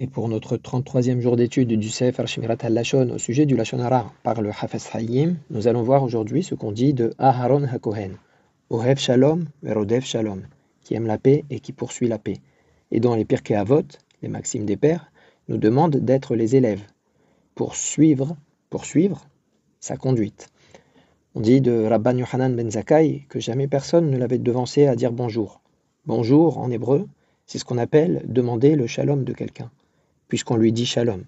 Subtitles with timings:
[0.00, 4.12] Et pour notre 33e jour d'étude du Sefer Shmirat al-Lashon au sujet du Lashon Hara
[4.22, 8.12] par le Hafez Hayim, nous allons voir aujourd'hui ce qu'on dit de Aharon HaKohen,
[8.70, 10.42] Ohev Shalom Verodev Shalom,
[10.82, 12.36] qui aime la paix et qui poursuit la paix.
[12.92, 13.82] Et dans les Pirkei Avot,
[14.22, 15.10] les maximes des pères,
[15.48, 16.84] nous demandent d'être les élèves,
[17.56, 18.36] pour suivre,
[18.70, 19.26] poursuivre
[19.80, 20.50] sa conduite.
[21.34, 25.10] On dit de Rabban Yohanan ben Zakkai que jamais personne ne l'avait devancé à dire
[25.10, 25.60] bonjour.
[26.06, 27.08] Bonjour en hébreu,
[27.46, 29.72] c'est ce qu'on appelle demander le shalom de quelqu'un,
[30.28, 31.24] puisqu'on lui dit shalom.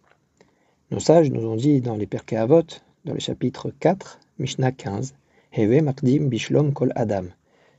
[0.91, 2.63] Nos sages nous ont dit dans les Perkei Avot,
[3.05, 5.15] dans le chapitre 4, Mishnah 15,
[5.53, 7.25] Heve Makdim Bishlom Kol Adam,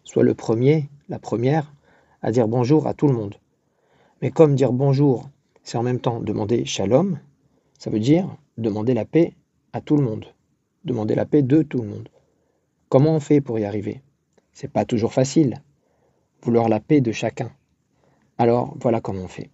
[0.03, 1.73] soit le premier, la première,
[2.21, 3.35] à dire bonjour à tout le monde.
[4.21, 5.29] Mais comme dire bonjour,
[5.63, 7.19] c'est en même temps demander shalom,
[7.77, 8.27] ça veut dire
[8.57, 9.33] demander la paix
[9.73, 10.25] à tout le monde,
[10.85, 12.09] demander la paix de tout le monde.
[12.89, 14.01] Comment on fait pour y arriver?
[14.53, 15.61] C'est pas toujours facile
[16.43, 17.51] vouloir la paix de chacun.
[18.37, 19.49] Alors voilà comment on fait.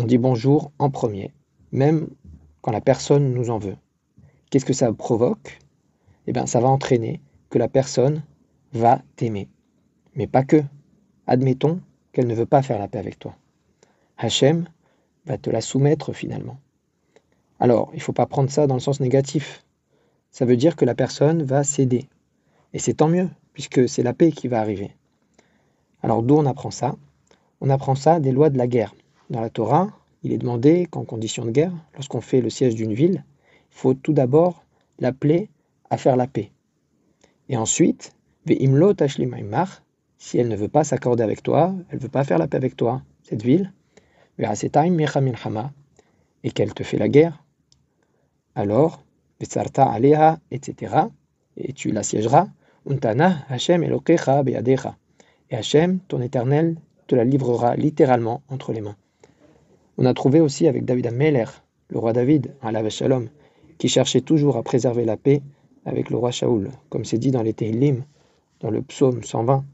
[0.00, 1.32] On dit bonjour en premier,
[1.72, 2.06] même
[2.62, 3.74] quand la personne nous en veut.
[4.48, 5.58] Qu'est-ce que ça provoque?
[6.28, 8.22] Eh bien, ça va entraîner que la personne
[8.72, 9.48] va t'aimer.
[10.14, 10.62] Mais pas que.
[11.26, 11.80] Admettons
[12.12, 13.34] qu'elle ne veut pas faire la paix avec toi.
[14.18, 14.68] Hachem
[15.26, 16.58] va te la soumettre finalement.
[17.58, 19.64] Alors, il ne faut pas prendre ça dans le sens négatif.
[20.30, 22.08] Ça veut dire que la personne va céder.
[22.72, 24.92] Et c'est tant mieux, puisque c'est la paix qui va arriver.
[26.04, 26.94] Alors d'où on apprend ça?
[27.60, 28.94] On apprend ça des lois de la guerre.
[29.30, 29.90] Dans la Torah,
[30.22, 33.24] il est demandé qu'en condition de guerre, lorsqu'on fait le siège d'une ville,
[33.70, 34.64] il faut tout d'abord
[34.98, 35.50] l'appeler
[35.90, 36.50] à faire la paix.
[37.48, 38.14] Et ensuite,
[38.46, 42.56] si elle ne veut pas s'accorder avec toi, elle ne veut pas faire la paix
[42.56, 43.72] avec toi, cette ville,
[46.42, 47.44] et qu'elle te fait la guerre,
[48.54, 49.04] alors,
[49.40, 50.94] etc.,
[51.56, 52.48] et tu l'assiégeras,
[52.88, 54.96] Untana Hashem Elokecha beyadecha.
[55.50, 56.76] Et Hachem, ton éternel,
[57.06, 58.96] te la livrera littéralement entre les mains.
[60.00, 61.46] On a trouvé aussi avec David Ameler,
[61.88, 63.30] le roi David, à Shalom,
[63.78, 65.42] qui cherchait toujours à préserver la paix
[65.84, 68.04] avec le roi Shaoul, comme c'est dit dans les Tehillim,
[68.60, 69.64] dans le psaume 120.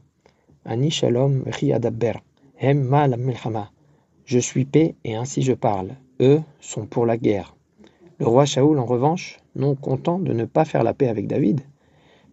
[0.65, 2.13] Ani Shalom Adabber,
[2.57, 3.69] Hem Ma Milchama.
[4.25, 5.89] Je suis paix et ainsi je parle.
[6.19, 7.55] Eux sont pour la guerre.
[8.17, 11.61] Le roi Shaoul, en revanche, non content de ne pas faire la paix avec David,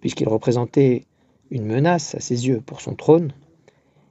[0.00, 1.04] puisqu'il représentait
[1.50, 3.34] une menace à ses yeux pour son trône,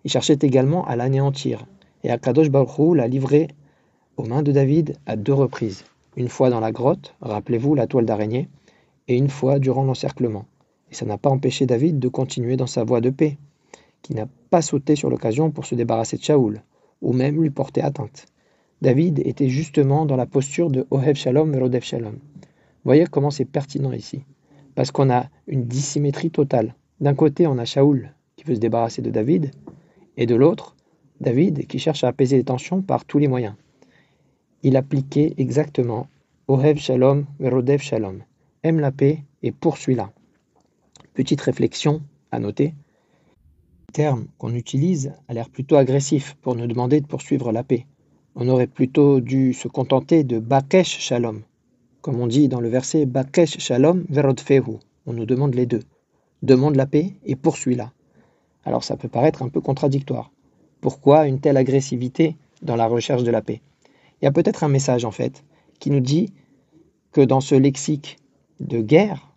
[0.03, 1.65] il cherchait également à l'anéantir,
[2.03, 3.47] et Akadosh Baruch l'a livré
[4.21, 5.83] aux mains de David à deux reprises,
[6.15, 8.49] une fois dans la grotte, rappelez-vous la toile d'araignée,
[9.07, 10.45] et une fois durant l'encerclement.
[10.91, 13.39] Et ça n'a pas empêché David de continuer dans sa voie de paix,
[14.03, 16.61] qui n'a pas sauté sur l'occasion pour se débarrasser de Shaoul,
[17.01, 18.27] ou même lui porter atteinte.
[18.83, 22.19] David était justement dans la posture de Ohev Shalom et Shalom.
[22.85, 24.23] Voyez comment c'est pertinent ici,
[24.75, 29.01] parce qu'on a une dissymétrie totale d'un côté, on a Shaoul qui veut se débarrasser
[29.01, 29.49] de David,
[30.15, 30.75] et de l'autre,
[31.21, 33.55] David qui cherche à apaiser les tensions par tous les moyens.
[34.63, 36.07] Il appliquait exactement
[36.47, 38.23] Ohev Shalom, Verodev Shalom.
[38.63, 40.11] Aime la paix et poursuis-la.
[41.13, 42.01] Petite réflexion
[42.31, 42.73] à noter.
[43.89, 47.85] Le terme qu'on utilise a l'air plutôt agressif pour nous demander de poursuivre la paix.
[48.35, 51.41] On aurait plutôt dû se contenter de Bakesh Shalom.
[52.01, 54.77] Comme on dit dans le verset Bakesh Shalom Verodfehu.
[55.05, 55.81] On nous demande les deux
[56.41, 57.91] demande la paix et poursuis-la.
[58.65, 60.31] Alors ça peut paraître un peu contradictoire.
[60.81, 63.61] Pourquoi une telle agressivité dans la recherche de la paix?
[64.21, 65.43] Il y a peut-être un message en fait
[65.79, 66.33] qui nous dit
[67.11, 68.17] que dans ce lexique
[68.59, 69.33] de guerre,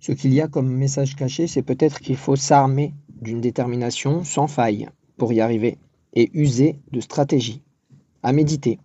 [0.00, 4.46] ce qu'il y a comme message caché, c'est peut-être qu'il faut s'armer d'une détermination sans
[4.46, 5.78] faille pour y arriver
[6.14, 7.62] et user de stratégie.
[8.22, 8.78] À méditer.